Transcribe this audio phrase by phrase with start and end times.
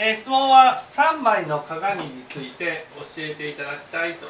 [0.00, 4.28] えー、質問は3枚の鏡について教えていただきたいと。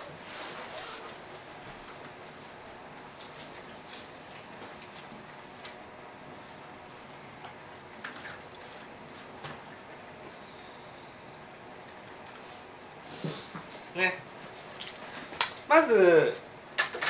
[13.98, 14.14] ね。
[15.68, 16.34] まず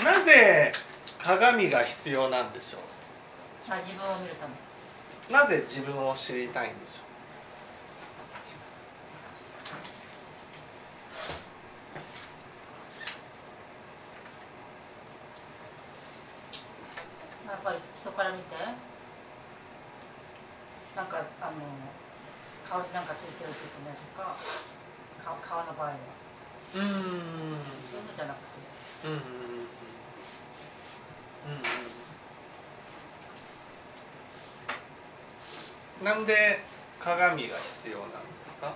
[0.03, 0.73] なぜ
[1.23, 2.79] 鏡が必要なんでしょ
[3.69, 4.55] まあ自分を見るため。
[5.29, 7.09] うなぜ自分を知りたいんでしょ
[17.47, 18.43] まあやっぱり人から見て
[20.97, 21.53] なんかあの
[22.69, 24.37] 顔になんかついてるってねとか
[25.23, 25.95] 顔顔の場合は
[26.75, 28.59] ううーんそういうのじゃなくて
[29.05, 29.33] うんうんうんうん
[35.98, 36.59] うんなんで
[36.99, 38.75] 鏡が必要なんですか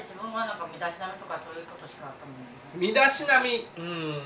[0.00, 3.68] やっぱり自分はなんか身だしなみとかそういうことしか頭に身だしなみ？
[3.76, 4.16] うん。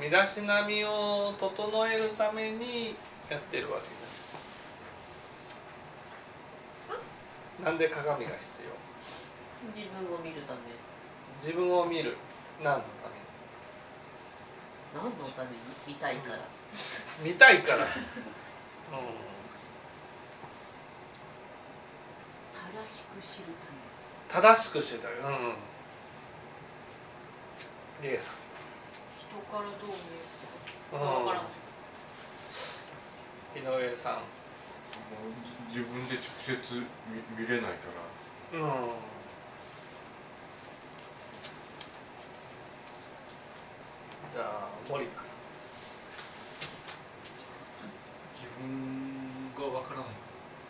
[0.00, 2.96] 身だしなみを整えるために
[3.30, 4.02] やってるわけです
[7.62, 8.74] なんで鏡が必要？
[9.76, 10.58] 自分を見るため。
[11.40, 12.16] 自分を見る。
[12.62, 13.06] 何のた
[14.94, 15.56] 何のために？
[15.86, 16.38] 見たいから。
[17.22, 19.31] めに見たいから、う正
[22.86, 23.54] しく知るん、
[24.28, 25.30] 正しくしてたよう。
[25.30, 25.54] ん
[28.02, 28.66] リエさんため
[29.16, 31.04] 人からどう見えるか。
[31.04, 31.26] うん。
[31.26, 31.50] わからない
[33.54, 34.22] 井上さん。
[35.68, 36.52] 自分で直接
[37.08, 37.86] 見見れないか
[38.52, 38.58] ら。
[38.58, 38.66] うん。
[44.34, 45.32] じゃあ森田さん。
[48.34, 50.08] 自分がわからない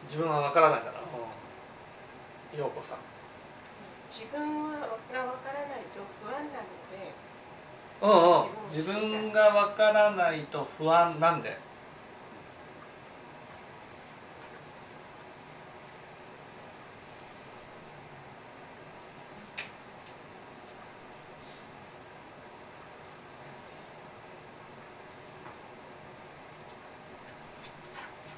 [0.07, 0.92] 自分は分からない
[2.57, 2.99] 陽子さん。
[4.11, 4.41] 自分
[4.73, 4.99] がわ
[5.39, 7.15] からないと不安なので
[8.03, 11.57] うんうん自分が分からないと不安なんで。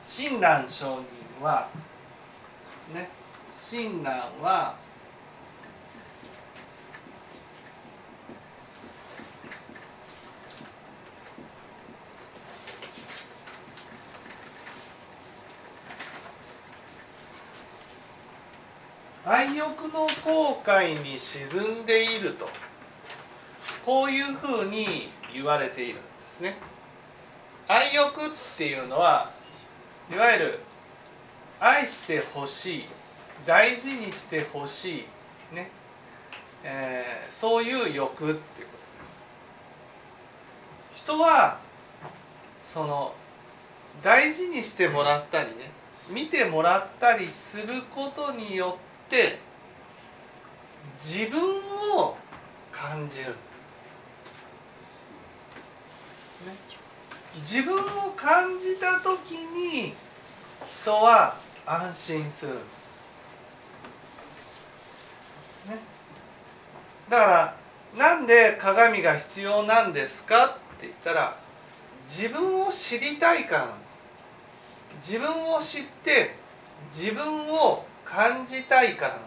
[0.07, 1.01] 親鸞上
[1.41, 1.69] 人は
[2.95, 3.24] ね
[3.71, 4.11] 親鸞
[4.43, 4.77] は
[19.27, 22.49] 愛欲の後悔に沈んでいると
[23.85, 26.57] こういうふうに言われているんですね。
[27.67, 29.31] 愛欲っていうのは
[30.13, 30.61] いわゆる
[31.59, 32.85] 愛してほしい。
[33.47, 35.07] 大事にしてほし
[35.53, 35.55] い。
[35.55, 35.71] ね、
[36.63, 38.63] えーそういう欲っていうこと
[40.95, 41.03] です。
[41.03, 41.59] 人は
[42.73, 43.15] その
[44.03, 45.71] 大事にしてもらったりね
[46.09, 49.39] 見てもらったりすることによって
[51.03, 51.41] 自分
[51.97, 52.17] を
[52.73, 53.35] 感じるんです、
[56.47, 56.55] ね、
[57.41, 59.95] 自分を感じた時に
[60.83, 61.37] 人は
[61.67, 62.53] 安心する。
[62.53, 62.63] んで
[65.67, 65.79] す、ね、
[67.09, 67.55] だから
[67.97, 70.47] なんで鏡が必要なんですか？
[70.47, 70.49] っ
[70.81, 71.37] て言ったら
[72.07, 73.87] 自分を知りたいからなんで
[75.03, 75.13] す。
[75.13, 76.35] 自分を知って
[76.93, 79.25] 自分を感じたいからなんで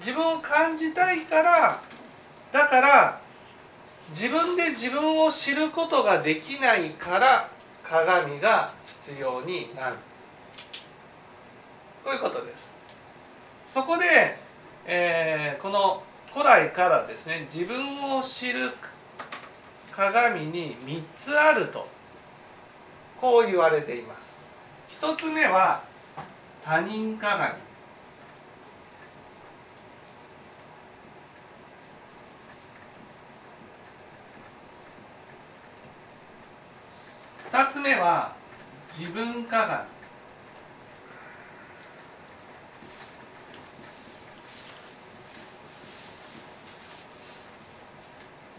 [0.00, 0.06] す。
[0.06, 1.80] 自分を感じたいから
[2.52, 3.20] だから
[4.10, 7.48] 自分で自分を知ることができないから
[7.82, 9.96] 鏡が必要になる。
[12.04, 12.70] こういうことです。
[13.74, 14.38] そこで、
[14.86, 18.70] えーこの古来からですね自分を知る
[19.90, 21.88] 鏡に3つあると
[23.20, 24.38] こう言われています。
[25.00, 25.82] 1つ目は
[26.64, 27.54] 他人鏡。
[37.50, 38.36] 2つ目は
[38.96, 39.93] 自分鏡。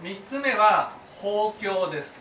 [0.06, 2.16] 3つ目は放教です。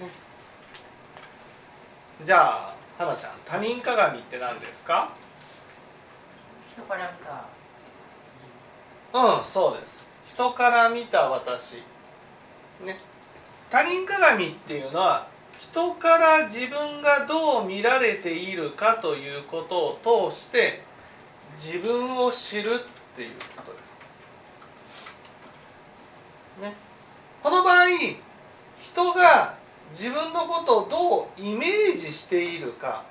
[0.00, 0.08] ね
[2.24, 5.10] じゃあ花ちゃん他人鏡って何ですか？
[6.72, 7.44] 人から見た。
[9.12, 10.06] うんそうです。
[10.26, 11.82] 人から見た私。
[12.82, 12.98] ね。
[13.68, 15.28] 他人鏡っていうのは
[15.58, 20.82] 人から自分がどう見られているかということを通して
[21.56, 23.78] 自分を知るっていうことで
[26.56, 26.62] す。
[26.62, 26.74] ね、
[27.42, 29.56] この場合人が
[29.90, 33.04] 自分のことをどうイメージしているか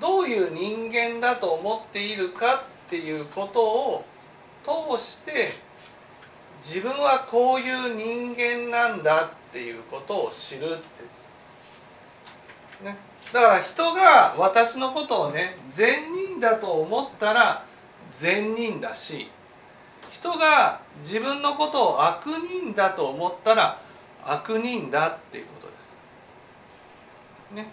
[0.00, 4.04] どういう人間だと思っているかっていうことを
[4.64, 5.48] 通して
[6.62, 11.15] 自分はこういう人間なんだっていうことを知るって、
[12.82, 12.96] ね、
[13.32, 17.64] だから人が私のことをね善人だと思ったら
[18.18, 19.30] 善人だし
[20.10, 23.80] 人が自分のことを悪人だと思ったら
[24.24, 25.72] 悪人だっていうことで
[27.52, 27.54] す。
[27.54, 27.66] ね、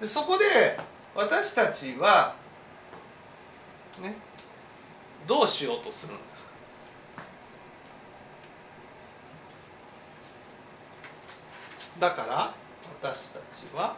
[0.00, 0.78] でそこで
[1.14, 2.34] 私たちは
[4.00, 4.14] ね
[5.26, 6.52] どうしようとするんですか？
[11.98, 12.54] だから
[13.02, 13.96] 私たちは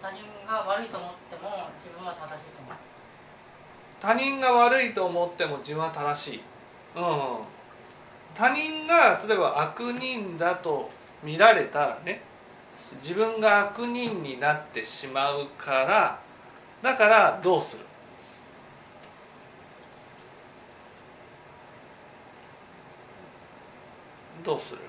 [0.00, 2.74] 他人が悪いと思っても自分は正しいと思う。
[4.00, 6.40] 他人が悪いと思っても自分は正しい、
[6.96, 7.02] うん、
[8.34, 10.88] 他人が例えば悪人だと
[11.22, 12.29] 見られたらね
[12.96, 16.20] 自分が悪人になってしまうから
[16.82, 17.84] だからどうする？
[24.44, 24.80] どうする？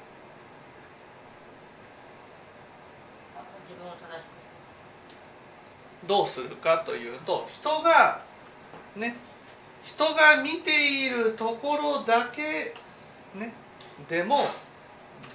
[6.07, 8.21] どうするかというと人が
[8.95, 9.15] ね
[9.83, 12.73] 人が見ているところだけ
[13.37, 13.53] ね
[14.09, 14.39] でも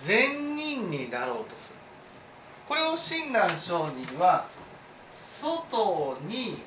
[0.03, 1.76] 善人になろうとする。
[2.69, 3.69] これを親鸞聖
[4.03, 4.47] 人は
[5.41, 6.63] 外に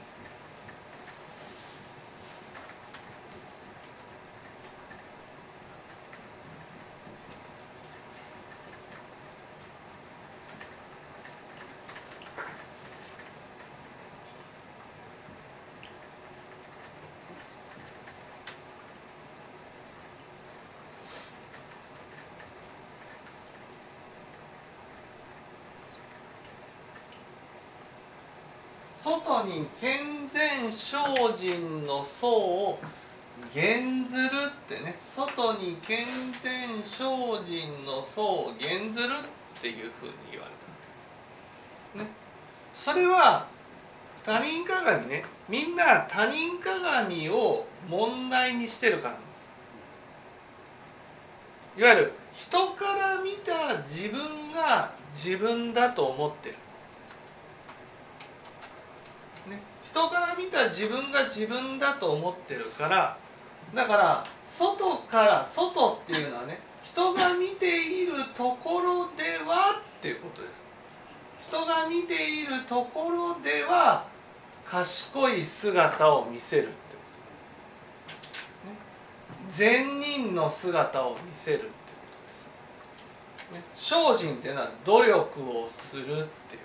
[29.09, 30.97] 外に健全精
[31.35, 32.79] 進の層を
[33.51, 34.99] 減ずるってね。
[35.15, 36.05] 外に健
[36.43, 36.97] 全精
[37.43, 39.07] 進の層を減ずる
[39.57, 40.51] っていうふうに言われ
[41.97, 42.09] た、ね、
[42.75, 43.47] それは
[44.23, 45.25] 他人鏡ね。
[45.47, 49.25] みんな他人鏡を問題にしてるからなんで
[51.75, 51.79] す。
[51.79, 56.55] いわゆる人から見た自分が自分だと思ってる
[59.47, 59.59] ね、
[59.91, 63.17] 人から見た自分が自分だと思ってるから
[63.73, 64.25] だから
[64.57, 70.61] 外から外っていうのはね人が見ているところではっていうことです。
[71.47, 74.05] 人が見ているところでは
[74.65, 76.77] 賢い姿を見せるってこ
[78.05, 81.71] とです、ね、善人の姿を見せるってこ
[83.49, 86.55] とです、ね、精進っていうのは努力をするっていうこと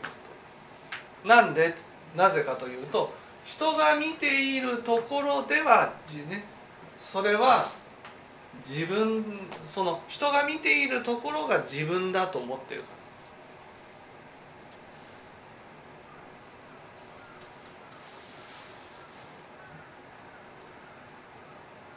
[1.23, 1.29] です。
[1.29, 1.75] なんで？
[2.17, 3.13] なぜかというと
[3.45, 5.93] 人が見ているところでは
[6.29, 6.45] ね
[7.01, 7.69] それは
[8.67, 9.25] 自分
[9.67, 12.87] その人が見ているところが自分だと思ってるか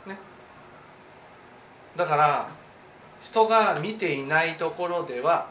[0.08, 0.20] らね
[1.96, 2.50] だから
[3.24, 5.50] 人が見ていないところでは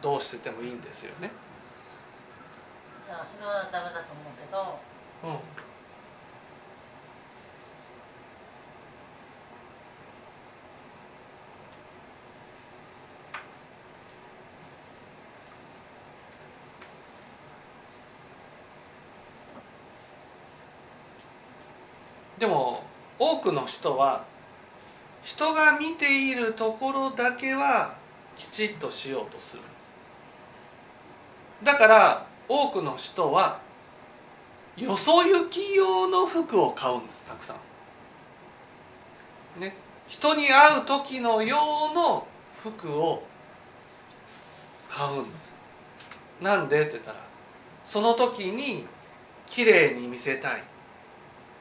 [0.00, 1.30] どうしててもいいんですよね。
[3.10, 4.78] それはダメだと思うけど。
[5.24, 5.70] うん
[22.40, 22.82] でも
[23.18, 24.24] 多くの人は
[25.22, 27.96] 人が見ているところだけは
[28.34, 29.92] きちっとしようとするんです。
[31.62, 33.60] だから多くの人は
[34.76, 37.54] よそ行き用の服を買うんですたくさ
[39.56, 39.60] ん。
[39.60, 39.76] ね。
[40.08, 42.26] 人に会う時の用の
[42.60, 43.22] 服を
[44.88, 45.52] 買うんです。
[46.40, 47.18] なんでって言ったら
[47.84, 48.84] その時に
[49.46, 50.62] 綺麗に見せたい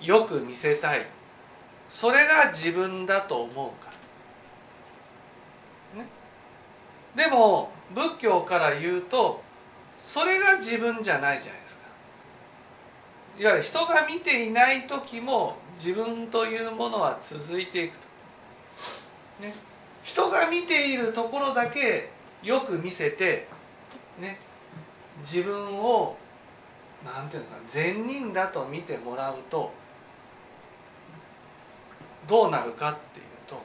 [0.02, 1.06] よく見せたい。
[1.88, 3.92] それが自分だと思うか
[5.96, 6.02] ら。
[6.02, 6.10] ね。
[7.16, 9.48] でも仏教から言うと
[10.12, 11.86] それが自分じゃないじゃないですか。
[13.38, 19.54] いわゆる人が見ていない時も自分というものは続いていくと、ね、
[20.04, 22.10] 人が見ているところだけ
[22.42, 23.48] よく見せて
[24.20, 24.40] ね。
[25.22, 26.18] 自分を
[27.06, 29.72] なんていうんですか善人だと見てもらうと
[32.28, 33.62] どうなるかっていうと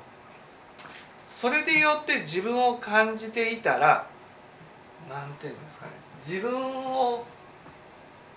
[1.34, 4.06] それでよって自分を感じていたら
[5.08, 6.03] なんていうんですかね。
[6.26, 7.24] 自分を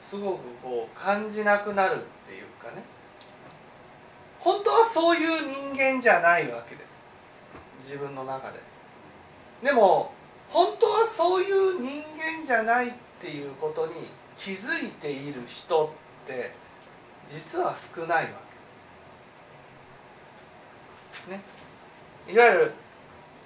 [0.09, 2.83] すごくこう感じなくなるっていうかね。
[4.39, 6.97] 本当はそういう人間じゃないわけです。
[7.83, 8.59] 自分の中で。
[9.63, 10.11] でも
[10.49, 13.93] 本当はそういう人間じゃないっていうことに
[14.37, 16.51] 気づいている人って
[17.29, 18.29] 実は少ないわ
[21.25, 21.39] けです。
[21.39, 21.41] ね。
[22.29, 22.71] いわゆる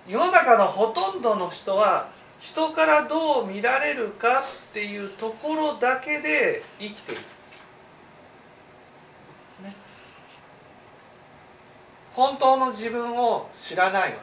[0.07, 2.09] 世の中のほとんどの人は
[2.41, 4.43] 人からどう見られるかっ
[4.73, 7.21] ていうところだけで生きている、
[9.63, 9.75] ね、
[12.13, 14.13] 本当の自分を知らないわけ。
[14.15, 14.19] で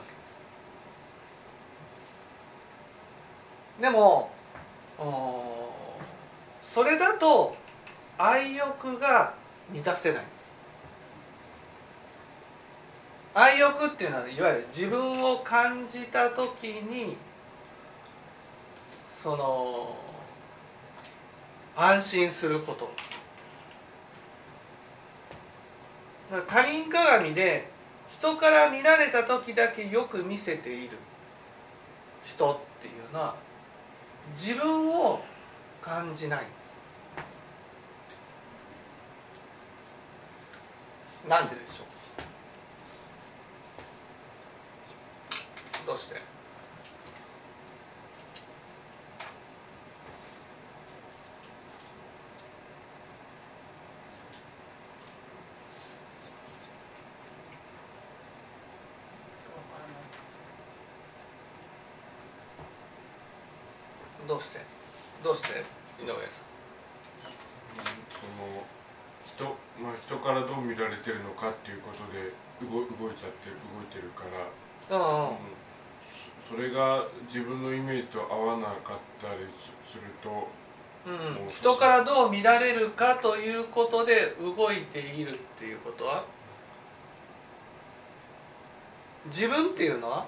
[3.78, 4.30] すでも
[6.60, 7.56] それだと
[8.18, 9.34] 愛欲が
[9.70, 10.24] 満たせない。
[10.24, 10.38] んです
[13.32, 17.16] 愛欲っていうのはいわゆる自分を感じた時に
[19.28, 19.94] その
[21.76, 22.90] 安心すること。
[26.48, 27.68] 他人鏡で
[28.10, 30.96] 人から見られた時だけよく見せている。
[32.24, 33.36] 人っていうのは
[34.32, 35.20] 自分を
[35.82, 36.74] 感じないんです。
[41.28, 41.84] なんででしょ
[45.84, 45.86] う？
[45.86, 46.26] どうして
[64.26, 64.60] どうして？
[65.22, 65.60] どうして？
[66.02, 66.48] 井上さん。
[68.08, 68.64] その
[69.26, 69.44] 人,、
[69.82, 74.24] まあ、人からどう見られてるのかっていうことで動動いちゃってる動いてるか
[74.90, 75.36] ら、あうん。
[76.42, 79.40] そそれが自分のイメージと合わなかったり
[79.84, 80.48] すすると
[81.06, 86.24] うん、人からどう見られるかということで動いているっていうことは？
[89.26, 90.26] 自分っていうのは？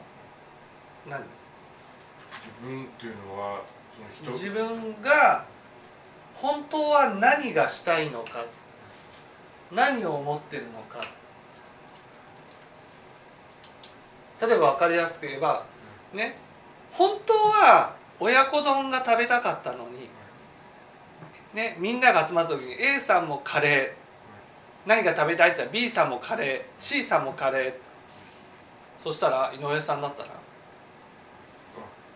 [1.09, 1.21] 何？
[1.21, 3.63] 自分っていうのは
[4.33, 5.45] 自分が
[6.35, 8.45] 本当は何がしたいのか
[9.71, 11.05] 何を思ってるのか。
[14.41, 15.65] 例えば分かりやすく言えば
[16.15, 16.37] ね
[16.93, 20.09] 本当は親子丼が食べたかったのに、
[21.53, 27.73] ね、みんなが集まった時に A さんもカレー何が食べたいって言ったら B さんもカレー C さんもカレー。
[28.99, 30.29] そしたら井上さんだったら？
[30.31, 30.33] あ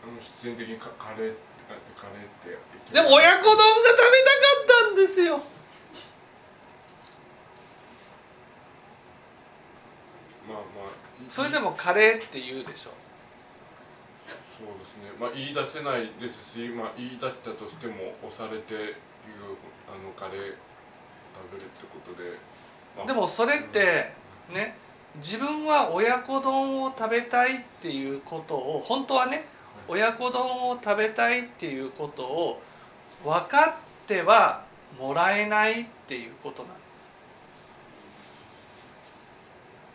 [0.03, 1.35] あの必然的にカカレー
[1.73, 5.41] ってカレーって言ってでも親子丼が食べたかったんですよ。
[10.47, 10.93] まあまあ
[11.31, 12.91] それでもカレーって言うでしょ。
[14.59, 15.11] そうですね。
[15.19, 18.93] まあ言い出せないですし、まあ、言い出したとしても押されていう
[19.89, 20.55] あのカレー
[21.35, 22.37] 食べるってことで、
[22.97, 24.13] まあでもそれって
[24.53, 24.77] ね
[25.17, 29.45] 自分は親子丼を食べたいっていうことを本当はね
[29.87, 32.63] 親子丼を食べたいっていうことを
[33.25, 34.65] 分かっては
[34.99, 36.81] もらえないっていうことなんで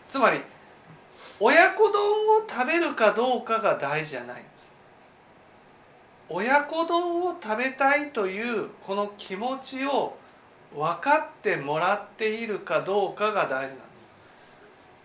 [0.08, 0.12] す。
[0.12, 0.42] つまり
[1.40, 2.02] 親子丼
[2.38, 4.72] を食べるかどうかが大事じゃないんです。
[6.30, 10.18] 親子丼を食べたいというこの気持ちを
[10.76, 13.74] 分かってもらっているかどうかが大事なんで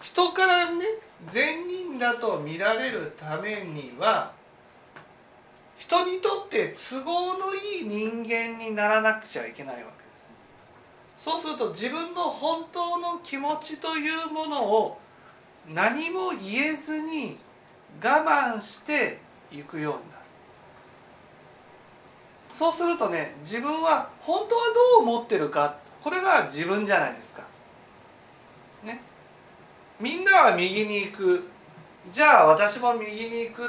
[0.02, 0.12] す。
[0.12, 0.84] 人からね
[1.28, 4.32] 善人だと見られるためには
[6.02, 9.90] 人にとって都合のいい人間にならなくちゃいけないわけで
[11.20, 11.24] す。
[11.24, 14.98] そうすると自分の本当の気持ちというものを
[15.72, 17.38] 何も言えずに
[18.02, 19.18] 我慢して
[19.52, 20.24] いくようになる。
[22.52, 24.62] そうするとね自分は本当は
[24.98, 27.42] どう思ってるかこれが自分じゃないですか。
[28.82, 29.00] ね。
[30.00, 31.48] みんなは右に行く。
[32.12, 33.68] じゃあ私も右に行くっ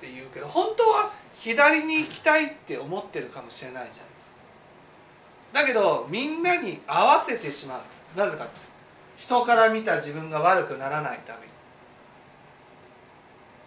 [0.00, 5.60] て言うけど本当は左に行きたいって思ってるかもしれないじゃないですか。
[5.60, 8.04] だけどみんなに合わせてしまうんです。
[8.16, 8.46] なぜか
[9.16, 11.52] 人から見た自分が悪くならないために。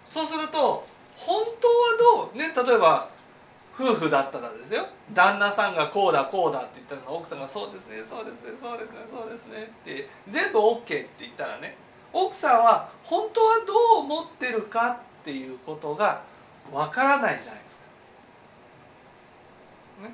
[0.09, 0.85] そうすると
[1.15, 1.67] 本当
[2.15, 2.37] はどう？
[2.37, 3.09] ね例えば
[3.75, 4.85] 夫婦だったらですよ。
[5.13, 11.77] 旦那さんがこうだこうだって言ったら奥さんがそうですねそうですねそうですねそうですねって全部 OK って言ったらね
[12.11, 16.21] 奥さんは本当はどう思ってるかっていうことが
[16.71, 17.83] わからないじゃないですか。
[20.03, 20.13] ね、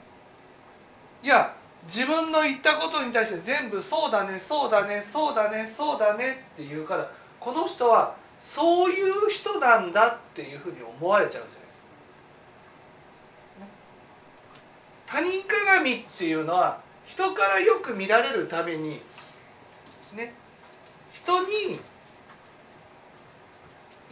[1.24, 1.56] いや
[1.88, 11.88] 自分の言ったことに対して全部そうだねそうだねそうだねそうだねって言うからこの人はそういう人なんだっていうふうに思われちゃうじゃないですか。
[15.08, 19.02] 他人鏡っていうのは人からよく見られるために
[20.14, 20.34] ね
[21.14, 21.80] 人に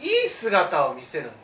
[0.00, 1.43] いい姿を見せるんです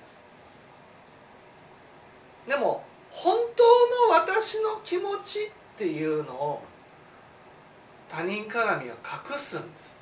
[2.50, 5.42] でも本当の私の気持ちっ
[5.78, 6.62] ていうのを
[8.09, 9.97] 他人鏡は隠すんです。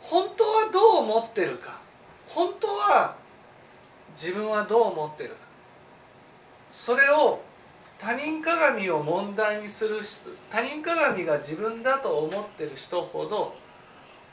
[0.00, 1.80] 本当はどう思ってるか。
[2.28, 3.16] 本当は
[4.14, 5.36] 自分はどう思ってるか。
[6.72, 7.42] それを
[7.98, 13.56] 他人鏡を問題にする人他人鏡が自分だと思ってる人ほど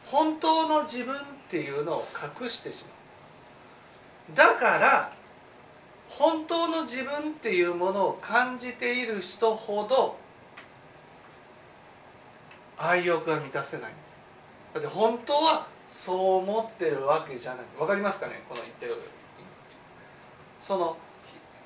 [0.05, 2.05] 本当の自分っていうのを
[2.41, 2.91] 隠してしま
[4.35, 4.37] う。
[4.37, 5.20] だから
[6.17, 10.17] 本当の自分っていうものを感じている人ほど
[12.77, 14.75] 愛欲が満たせないんです。
[14.75, 17.65] だって本当はそう思ってるわけじゃない。
[17.79, 18.43] わかりますかね？
[18.47, 19.01] この言ってる
[20.61, 20.97] その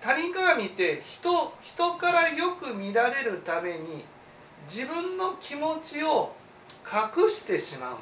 [0.02, 4.06] 他人鏡って人人からよく見られるために
[4.68, 6.36] 自分の気持ちを
[6.86, 8.02] 隠してしまうんで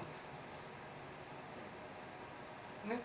[2.86, 2.90] す。
[2.90, 3.00] ね、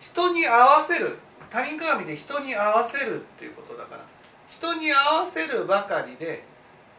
[0.00, 1.18] 人に合わせる。
[1.50, 4.04] 他人鏡で人に合わせるっていうことだから。
[4.48, 6.42] 人に合わせるばかりで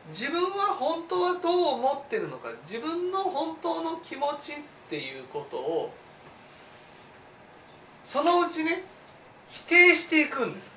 [0.09, 4.55] 自分は本当はどう思ってるのか自分の本当の気持ちっ
[4.89, 5.91] ていうことを
[8.05, 8.83] そのうちね
[9.47, 10.71] 否定していくんです。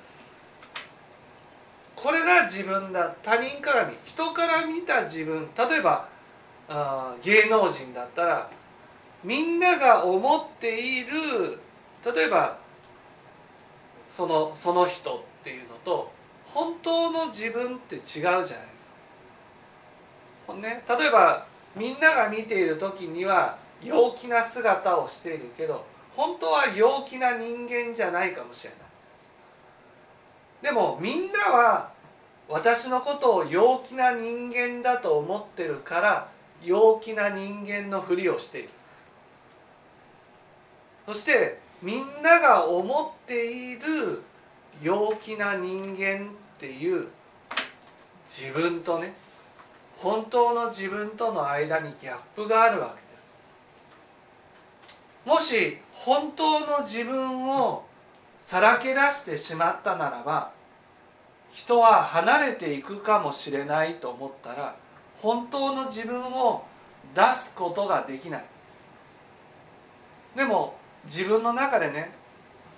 [1.95, 3.15] これが自分だ。
[3.23, 5.47] 他人から見人から見た自分。
[5.55, 6.07] 例えば
[6.67, 8.49] あ芸能人だったら
[9.23, 11.59] みんなが思っている
[12.03, 12.57] 例えば
[14.15, 16.11] そのその人っていうのと
[16.45, 18.91] 本当の自分って違うじゃないです
[20.47, 20.53] か。
[20.53, 21.45] ね、例えば
[21.75, 25.83] みんなが見ている時には陽気な姿をしているけど
[26.15, 28.79] 本当は陽気な人間じゃないかもしれない
[30.63, 31.91] でもみんなは
[32.47, 36.29] 私のことを陽気な人間だと思ってるから
[36.63, 38.69] 陽気な人間のふりをしている
[41.05, 44.23] そしてみんなが思っている
[44.81, 47.09] 陽気な人間っていう
[48.25, 49.13] 自分とね
[49.97, 53.27] 本当の自分との間にギャップがあるわけです。
[55.25, 57.85] もし本当の自分を
[58.41, 60.53] さらけ出してしまったならば
[61.51, 64.77] 人は離れていくかもしれないと思ったら
[65.21, 66.65] 本当の自分を
[67.13, 68.45] 出すことができない。
[70.35, 72.11] でも自分の中でね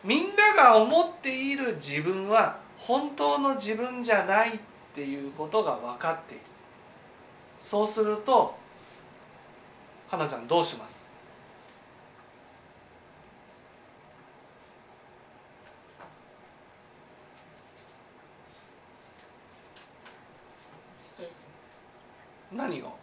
[0.04, 4.60] みんなが思っている自分は本当の自分じゃないっ
[4.94, 6.44] ていうことが分かっている。
[7.62, 8.56] そうすると
[10.08, 11.04] 花ちゃんどうします？
[22.52, 22.95] 何を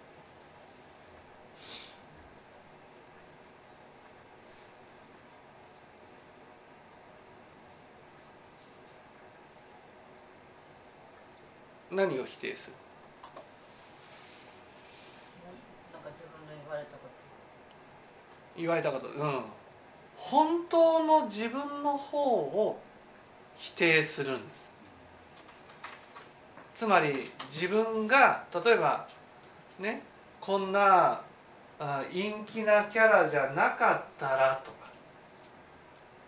[11.93, 12.77] 何を否定する？
[15.93, 17.11] なんか自分の言われたこと。
[18.57, 19.09] 言われたこと。
[19.09, 19.43] うん。
[20.17, 22.81] 本当の自分の方を
[23.57, 24.71] 否定するんです。
[26.75, 27.13] つまり
[27.51, 29.07] 自分が例えば
[29.79, 30.03] ね
[30.41, 31.21] こんな
[31.79, 34.91] あ陰気なキャラじゃなかったらとか。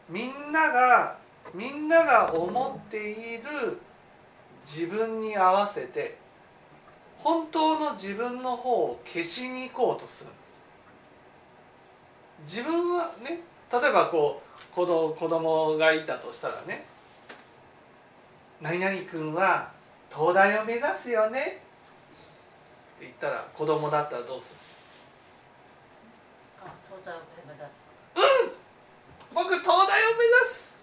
[0.09, 1.16] みんなが
[1.55, 3.81] みんなが思っている
[4.64, 6.16] 自分に合わせて
[7.18, 10.31] 本当の自分の方を消しに行こうとする
[12.46, 13.40] 自分はね
[13.72, 16.85] 例えばこう子供子供がいたとしたらね
[18.61, 19.70] 「何々君は
[20.14, 21.62] 東大を目指すよね」
[23.00, 24.57] 言ったら子供だったらどうする？
[26.64, 27.70] あ東大を目指す。
[29.35, 30.79] 僕東大を目指す！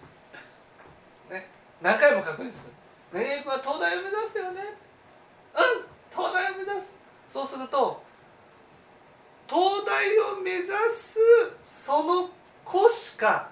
[1.30, 1.48] ね
[1.80, 2.72] 何回も確認する
[3.12, 4.60] メイクは東大を目指すよね。
[5.54, 6.96] うん東大を目指す。
[7.28, 8.02] そうすると
[9.48, 11.18] 東大を目指す
[11.62, 12.30] その
[12.64, 13.50] 子しか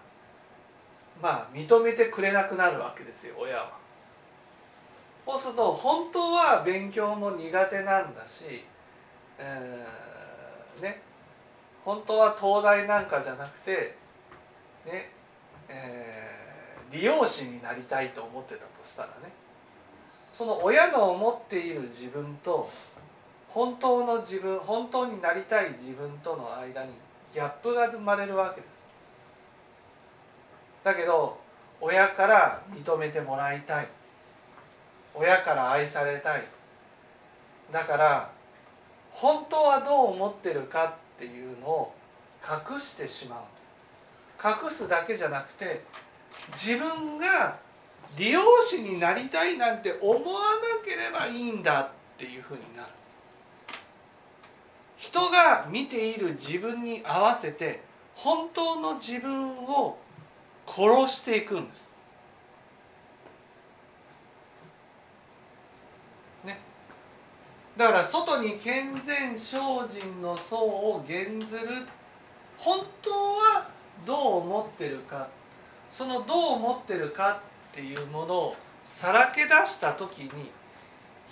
[1.20, 3.78] まあ認めてくれなくなるわけですよ親は。
[5.26, 8.64] そうすると本当は勉強も苦手なんだし、
[9.38, 11.02] えーね
[11.84, 13.96] 本当は東大なんかじゃなくて
[14.86, 15.12] ね
[15.68, 19.30] えー理容師になりたいと思ってたとしたらね。
[20.32, 22.68] その親の思っている自分と
[23.48, 26.90] 本当の自分本当になりたい自分との間に
[27.34, 28.80] ギャップが生まれるわけです。
[30.84, 31.38] だけど
[31.80, 33.88] 親から認めてもらいたい。
[35.14, 36.44] 親から愛されたい。
[37.72, 38.30] だから
[39.12, 41.94] 本当はどう思ってるかっていうのを
[42.42, 43.40] 隠してしまう。
[44.42, 45.84] 隠すだけじゃなくて
[46.52, 47.58] 自分が
[48.16, 52.88] 理容師になりたいなんて思わなければいいんだっていうふうになる。
[54.96, 57.80] 人が見ている自分に合わせて
[58.14, 59.98] 本当の自分を
[60.66, 61.90] 殺していくんです。
[66.44, 66.60] ね。
[67.76, 69.56] だから外に健全精
[69.88, 71.68] 進の層を減ずる。
[72.58, 73.68] 本当は
[74.04, 75.28] どう思ってるか。
[75.90, 77.40] そのどう思ってるか
[77.72, 80.50] っていうものをさらけ出した時に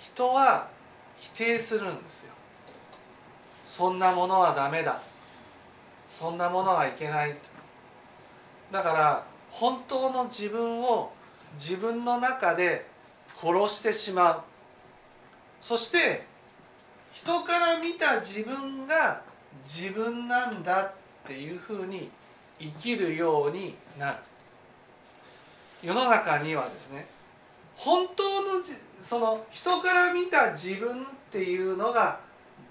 [0.01, 0.69] 人は
[1.17, 2.33] 否定するんですよ。
[3.67, 5.01] そんなものはダメだ。
[6.09, 7.35] そんなものはいけない。
[8.71, 11.11] だから本当の自分を
[11.57, 12.85] 自分の中で
[13.35, 14.43] 殺してしまう。
[15.61, 16.25] そして
[17.13, 19.21] 人から見た自分が
[19.65, 20.91] 自分なんだっ
[21.27, 22.09] ていうふうに
[22.59, 24.17] 生きるようになる。
[25.83, 27.07] 世の中にはですね
[27.75, 28.63] 本当の
[29.07, 32.19] その人から見た自分っていうのが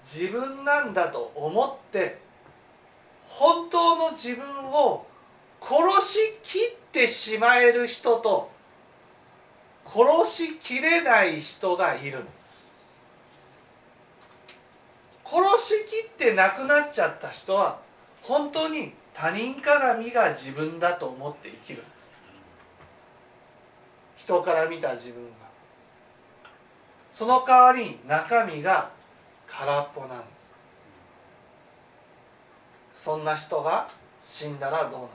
[0.03, 2.19] 自分なんだと思って
[3.27, 5.05] 本当の自分を
[5.61, 8.51] 殺しきってしまえる人と
[9.85, 12.39] 殺しきれない人がいるんです。
[15.25, 17.79] 殺しきって亡くなっちゃった人は
[18.23, 21.98] 本当に他人鏡が自分だと思って生きるんです。
[24.29, 25.29] 人から見た自分が。
[27.11, 28.91] その代わりに中身が
[29.47, 30.25] 空っぽなんで
[32.93, 33.03] す。
[33.03, 33.87] そんな人が
[34.23, 35.07] 死んだらどうなる？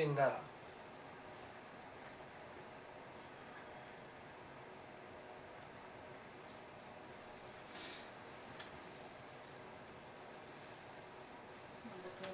[0.00, 0.40] 死んだら。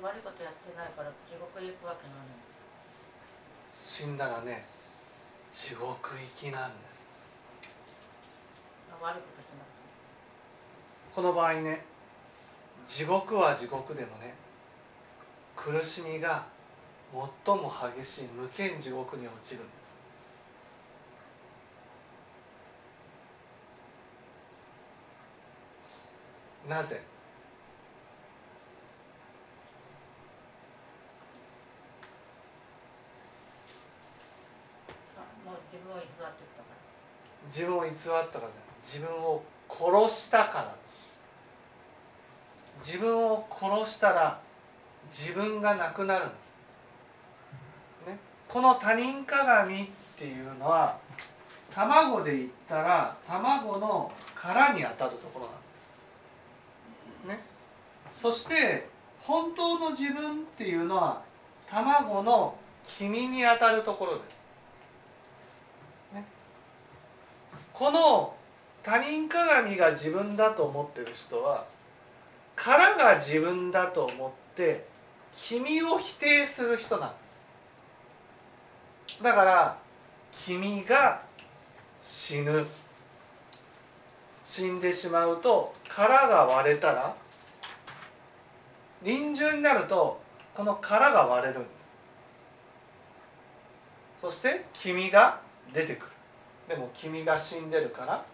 [0.00, 2.16] 悪いことやってないから地獄へ行くわけない
[3.84, 4.64] 死んだらね
[5.52, 7.04] 地獄行きなんです。
[9.02, 9.64] 悪いことしてな
[11.12, 11.84] この場合ね
[12.86, 14.34] 地獄は地獄でもね
[15.56, 16.54] 苦しみが
[17.12, 19.96] 最も激しい無間地獄に落ちるんです。
[26.68, 27.00] なぜ？
[37.48, 38.50] 自分を偽ってたからじゃない。
[38.82, 40.74] 自分を殺したから。
[42.84, 44.38] 自分を殺したら
[45.10, 46.55] 自分がなくなるんです、ね、
[48.48, 50.98] この他人鏡っていうのは
[51.74, 55.54] 卵で言ったら卵の殻に当たるところなん
[57.28, 57.44] です、ね、
[58.14, 58.88] そして
[59.20, 61.22] 本当の自分っていうのは
[61.68, 62.56] 卵の
[62.86, 64.36] 黄身に当たるところです。
[67.76, 68.34] この
[68.82, 71.66] 他人鏡が自分だと思ってる人は
[72.54, 74.86] 殻が自分だと思って
[75.36, 77.25] 君を否定する人なんです。
[79.22, 79.78] だから
[80.32, 81.22] 君が
[82.02, 82.66] 死ぬ。
[84.44, 87.14] 死んでしまうと殻が割れたら
[89.02, 90.20] 臨終になると
[90.54, 91.88] この殻が割れるんです。
[94.22, 95.40] そして君が
[95.74, 96.12] 出てくる。
[96.68, 98.24] でも君が死んでるから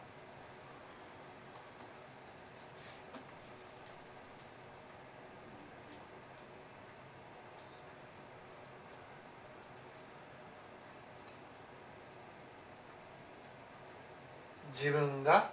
[14.82, 15.48] 自分が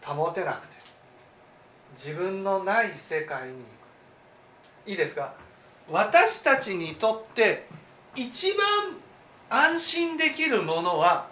[0.00, 0.76] 保てなくて
[1.96, 3.58] 自分のない世界に行
[4.86, 4.90] く。
[4.90, 5.34] いいですか？
[5.90, 7.66] 私たちにとって
[8.14, 8.62] 一番
[9.50, 11.26] 安心できるものは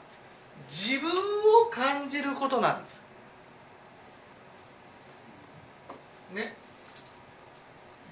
[0.69, 3.05] 自分を感じることなんです。
[6.35, 6.57] ね。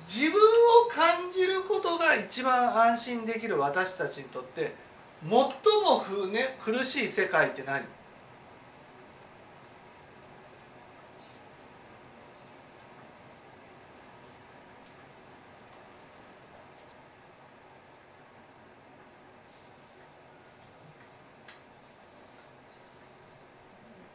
[0.06, 0.40] 自分を
[0.88, 4.76] 感じることが一番安心できる私たちにとって
[5.22, 5.48] 最も、
[6.30, 7.82] ね、苦しい世界って何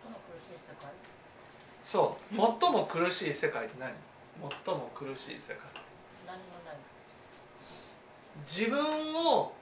[0.02, 0.89] 最も苦しい世界。
[1.86, 2.36] そう。
[2.36, 3.92] 最も苦しい世界って何？
[4.65, 5.58] 最も苦しい世界。
[6.26, 6.76] 何もない
[8.48, 9.54] 自分を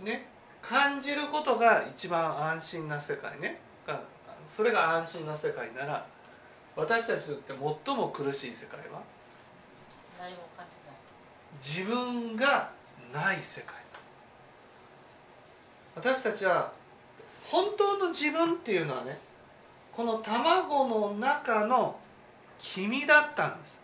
[0.00, 0.28] ね
[0.60, 3.60] 感じることが一番安心な世界ね。
[3.86, 4.02] が
[4.54, 6.06] それが安心な世界なら
[6.76, 9.00] 私たちにとって最も苦しい世界は？
[10.18, 11.86] 何も感じない。
[11.86, 12.70] 自分が
[13.12, 13.74] ない世界。
[15.96, 16.72] 私たちは
[17.46, 19.18] 本当の自分っていうのはね
[19.94, 21.96] この卵の中の
[22.58, 23.78] 君だったんです。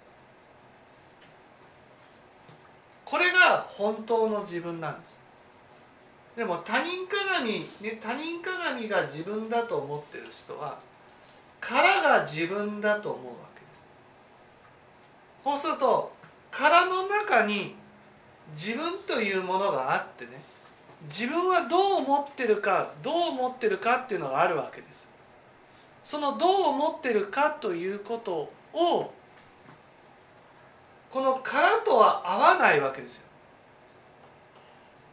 [3.05, 5.21] これが本当の自分なんです。
[6.37, 10.79] でも他人鏡、ね、他人鏡が自分だと思ってる人は
[11.61, 13.67] 殻が自分だと思うわけで
[15.59, 15.63] す。
[15.63, 16.13] そうすると
[16.51, 17.77] 殻の中に
[18.57, 20.43] 自分というものがあってね
[21.09, 25.10] 自分はどう思ってるかどう思ってるかっていうのがあるわけです。
[26.11, 29.13] そのどう思ってるかということを
[31.09, 33.23] この殻とは合わないわけですよ。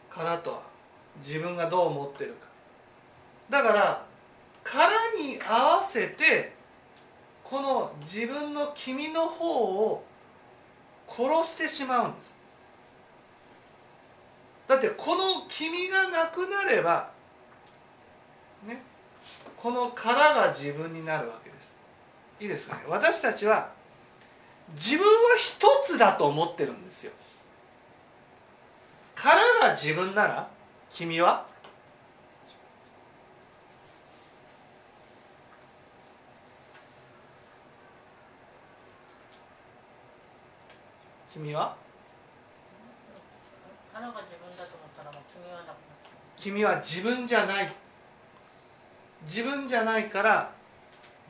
[0.10, 0.62] 殻とは。
[1.24, 2.48] 自分がどう思ってるか。
[3.48, 4.06] だから
[4.64, 6.54] 殻に合わせて
[7.44, 10.04] この自分の君の方を
[11.08, 12.36] 殺してしまうんです。
[14.68, 17.12] だってこの君がなくなれば
[19.58, 21.74] この殻が自分になるわけです。
[22.40, 22.84] いいですかね？
[22.88, 23.70] 私たちは
[24.76, 27.12] 自分は一つだと思ってるんですよ。
[29.16, 30.48] 殻が自分なら
[30.92, 31.46] 君は？
[41.34, 41.76] 君は？
[43.92, 45.76] 殻が自分だと思ったらもう君は
[46.38, 47.74] 君は自分じゃない
[49.24, 50.52] 自分じゃないから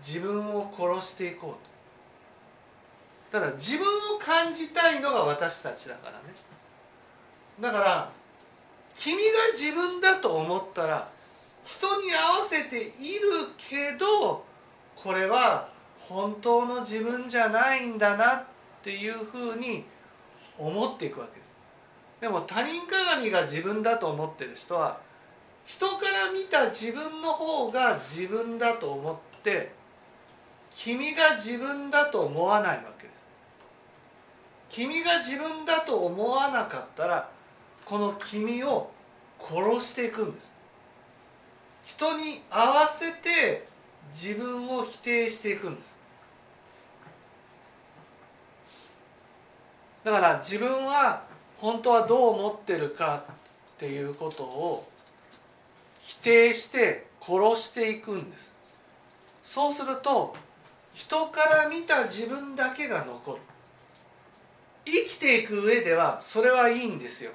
[0.06, 1.58] 自分を殺していこ
[3.32, 3.40] うと。
[3.40, 6.18] ただ自分を感じたいのが私たちだからね。
[7.60, 8.10] だから
[8.98, 9.20] 君が
[9.54, 11.10] 自分だと思ったら
[11.66, 14.46] 人に合わせているけど
[14.96, 15.70] これは
[16.00, 18.44] 本当の自分じゃないんだなっ
[18.84, 19.84] ていうふうに
[20.58, 21.48] 思っていくわけです。
[22.22, 25.00] でも他人鏡が自分だと思ってる人は
[25.68, 29.72] 人から見た自分の方が自分だと思って
[30.74, 33.18] 君が自分だと思わないわけです。
[34.70, 37.30] 君が自分だと思わなかったら
[37.84, 38.90] この君を
[39.40, 40.52] 殺していくんです。
[41.84, 43.68] 人に合わせて
[44.14, 45.98] 自分を否定していくんです。
[50.06, 51.24] だから自分は
[51.58, 53.34] 本当はどう思ってるかっ
[53.78, 54.88] ていうことを
[56.22, 58.52] 否定して殺していくんです。
[59.46, 60.36] そうすると
[60.94, 63.40] 人から見た自分だけが残る。
[64.86, 67.32] 生きていく上ではそれはいいんですよ。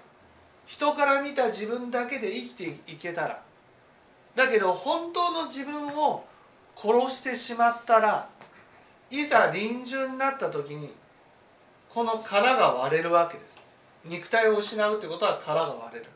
[0.67, 3.43] 人から見た自分だけで生きていけたら。
[4.35, 6.25] だけど本当の自分を
[6.75, 8.29] 殺してしまったら
[9.11, 10.91] いざ臨終になった時に
[11.91, 13.59] この殻が割れるわけです。
[14.05, 16.07] 肉体を失うってことは殻が割れる。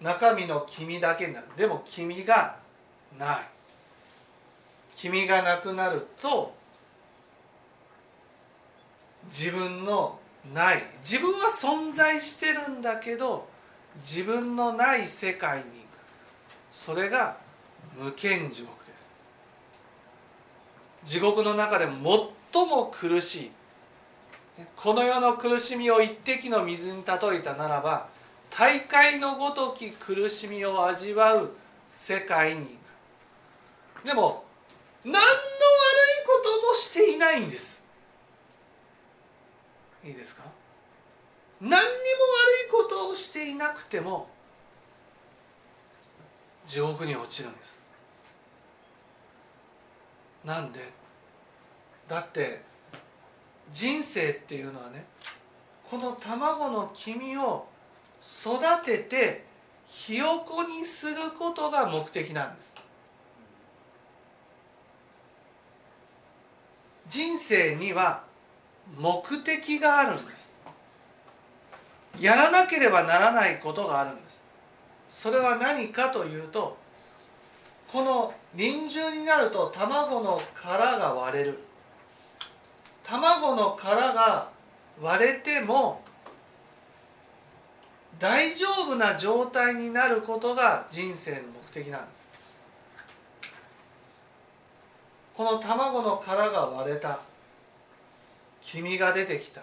[0.00, 1.46] 中身の君だけになる。
[1.56, 2.56] でも君が
[3.18, 3.38] ない。
[4.94, 6.54] 君がなくなると
[9.30, 10.18] 自分の
[10.52, 10.84] ない。
[11.02, 13.48] 自分は存在してるんだけど
[14.02, 15.64] 自分のない世界に
[16.72, 17.36] それが
[17.98, 18.92] 無間地獄で
[21.04, 21.14] す。
[21.14, 23.50] 地獄の中で最も苦しい。
[24.76, 28.08] この世の苦しみを一滴の水に例えたならば
[28.58, 31.50] 大海のごとき苦しみを味わう
[31.90, 32.66] 世界に行
[34.02, 34.06] く。
[34.06, 34.44] でも
[35.04, 35.26] 何の悪い
[36.26, 37.84] こともしていないんです。
[40.02, 40.42] いいですか？
[41.60, 41.84] 何にも悪
[42.66, 44.30] いことをしていなくても
[46.66, 47.78] 地獄に落ちるんです。
[50.46, 50.80] なんで？
[52.08, 52.62] だって
[53.70, 55.04] 人生っていうのはね
[55.84, 57.66] この卵の黄身を
[58.26, 59.44] 育てて
[59.86, 62.74] ひよこにすることが目的なんです。
[67.08, 68.24] 人生には
[68.98, 70.48] 目的があるんです。
[72.18, 74.40] やらなければならないことがあるんです。
[75.12, 76.76] それは何かというと
[77.90, 81.58] この臨終になると卵の殻が割れる。
[83.04, 84.48] 卵の殻が
[85.00, 86.00] 割れても
[88.18, 92.26] 大丈夫な状態になることが人生の目的なんです。
[95.34, 97.18] この卵の殻が割れた。
[98.62, 99.60] 黄身が出てきた。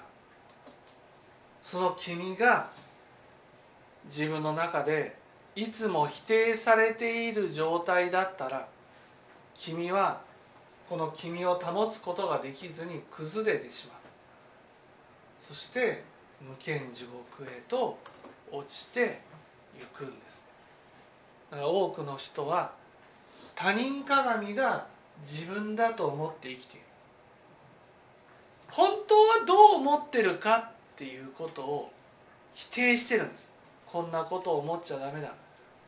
[1.63, 2.69] その黄身が
[4.05, 5.15] 自分の中で
[5.55, 8.67] いつも否定されている状態だったら
[9.55, 10.21] 君は
[10.89, 13.97] この黄身を保つことができずに崩れてしまう。
[15.47, 16.03] そして
[16.41, 17.97] 無間地獄へと
[18.53, 19.19] 落ちて
[19.77, 20.41] ゆくんです
[21.51, 22.71] だから多くの人は
[23.55, 24.85] 他人鏡が
[25.27, 26.85] 自分だと思って生きている。
[28.71, 31.91] 本当はどう思ってるかっていうことを
[32.53, 33.51] 否定してるんです。
[33.85, 35.33] こんなことを思っちゃダメだ。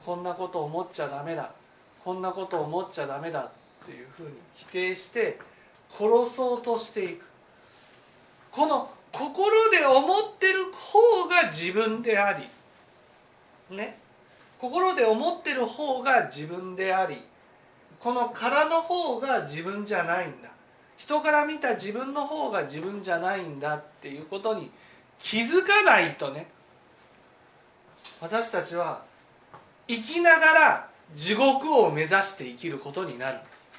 [0.05, 1.51] こんなことを思っちゃダメだ。
[2.03, 3.51] こんなことを思っちゃダメだ
[3.83, 5.39] っていうふうに否定して
[5.89, 7.25] 殺そうとしていく。
[8.51, 12.47] この心で思ってる方が自分であり
[13.69, 13.97] ね。
[14.59, 17.21] 心で思ってる方が自分であり
[17.99, 20.49] この殻の方が自分じゃないんだ。
[20.97, 24.69] 人から見た自分の方が自分じゃないんだっていうことに
[25.19, 26.47] 気づかないとね。
[28.21, 29.03] 私たちは
[29.87, 33.69] 生きながら地獄を目指して生きることになるんです。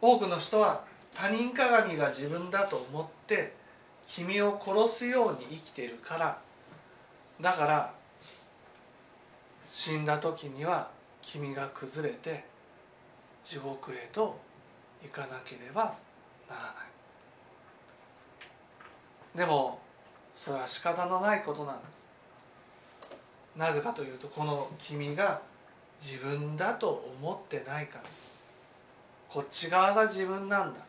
[0.00, 3.54] 多くの人は他人鏡が自分だと思って
[4.14, 6.38] 君を殺すように生きているから。
[7.40, 7.94] だから
[9.70, 10.90] 死んだ時には
[11.22, 12.44] 君が崩れて
[13.42, 14.38] 地獄へと
[15.02, 15.94] 行かなければ
[16.46, 16.68] ならな
[19.34, 19.38] い。
[19.38, 19.80] でも
[20.36, 22.04] それは仕方のないことなんです。
[23.56, 25.40] なぜかというとこの君が
[26.02, 28.04] 自分だと思ってないから。
[29.30, 30.80] こっち側が自分なんだ。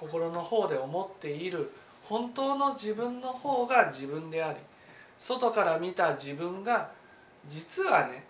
[0.00, 1.70] 心の方で思っている
[2.10, 4.58] 本当の自分の方が自分であり
[5.16, 6.90] 外から見た自分が
[7.48, 8.24] 実はね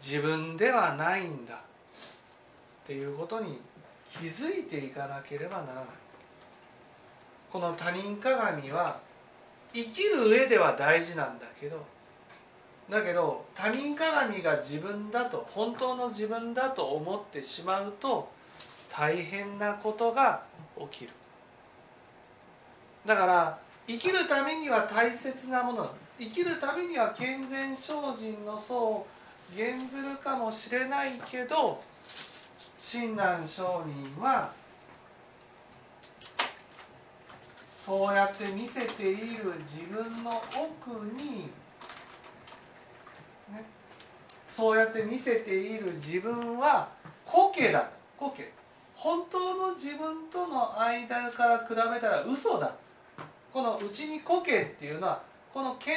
[0.00, 1.58] 自分ではないんだっ
[2.86, 3.58] ていうことに
[4.08, 5.84] 気づいていかなければならない。
[7.52, 9.00] この他人鏡は
[9.74, 11.84] 生きる上では大事なんだけど
[12.88, 18.30] だけど他人鏡が自分だと本当の自分だと思ってしまうと
[18.88, 20.44] 大変なことが
[20.92, 21.10] 起きる。
[23.06, 29.06] だから生きるためには大切なもの生きるためには健全精進の層を
[29.56, 31.82] 減ずるかもしれないけど
[32.78, 34.52] 親鸞上人は
[37.84, 41.46] そうやって見せている自分の奥に、
[43.52, 43.64] ね、
[44.54, 46.88] そうやって見せている自分は
[47.24, 47.80] コケだ。
[47.80, 47.86] と
[48.16, 48.52] コケ
[48.94, 52.74] 本当の自分との間から比べたら嘘だ。
[53.52, 55.22] このうちにコケっていうのは
[55.52, 55.94] この健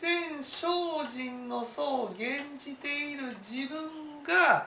[0.00, 0.66] 全精
[1.12, 2.18] 進の層を現
[2.58, 4.66] じている自分が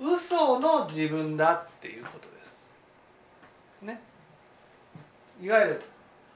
[0.00, 2.56] 嘘の自分だっていうことです。
[3.82, 4.00] ね。
[5.40, 5.82] いわゆる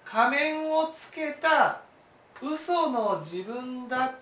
[0.04, 1.80] 仮面をつけた
[2.40, 4.12] 嘘の自分だっ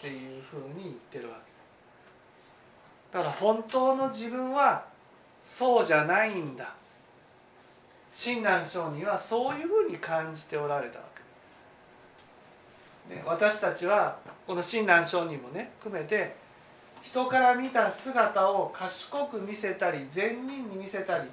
[0.00, 1.50] ていうふうに言ってるわけです。
[3.12, 4.84] だから本当の自分は
[5.42, 6.79] そうじゃないんだ。
[8.22, 11.04] 親鸞上人はそういうふうに感じておられたわ
[13.08, 13.22] けです。
[13.22, 16.36] ね、私たちはこの親鸞上人もね含めて
[17.02, 21.30] 人から見た姿を賢く見せたり善人に見せたり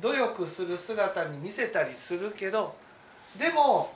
[0.00, 2.74] 努力する姿に見せたりするけど
[3.38, 3.94] でも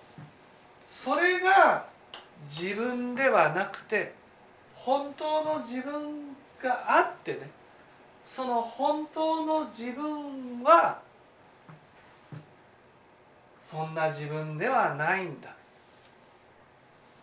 [0.93, 1.87] それが
[2.51, 4.12] 自分ではなくて
[4.75, 7.49] 本当の自分があってね
[8.27, 11.01] その本当の自分は
[13.71, 15.55] そんな自分ではないんだ。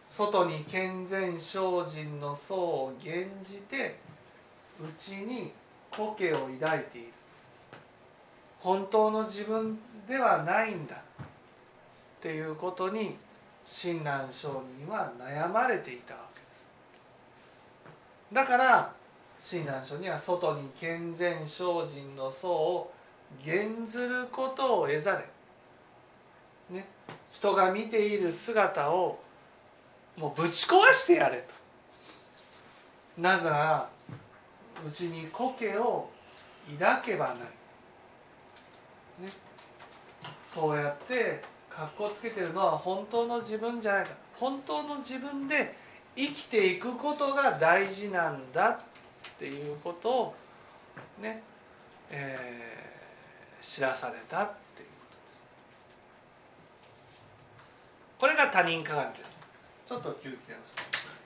[0.09, 1.59] 外に健全精
[1.91, 3.99] 進の層を減じて
[4.81, 5.51] 内に
[5.91, 7.07] 苔を抱いている。
[8.61, 9.77] 本当の自分
[10.07, 10.95] ではないんだ。
[10.95, 10.99] っ
[12.21, 13.17] ていうことに
[13.65, 16.65] 親鸞上人は悩まれていたわけです。
[18.33, 18.93] だから
[19.41, 22.93] 親鸞上人は外に健全精進の層を
[23.45, 25.25] 減ずることを得ざれ、
[27.37, 29.19] 人が見ている姿を
[30.17, 33.21] もうぶち壊してやれと。
[33.21, 33.89] なぜなら
[34.87, 36.09] うちに苔を
[36.79, 37.39] 抱けばなり、
[39.25, 39.31] ね、
[40.53, 44.11] そうやって格好つけてるのは本当の自分じゃないか。
[44.35, 45.75] 本当の自分で
[46.15, 48.77] 生きていくことが大事なんだっ
[49.37, 50.35] ていうことを
[51.21, 51.41] ね、
[52.09, 52.87] えー
[53.67, 55.43] 知らされたっていうことです
[58.19, 59.39] これが他人鏡です。
[59.87, 61.16] ちょっと休憩をして